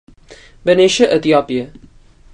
[0.69, 1.69] Va néixer a Etiòpia.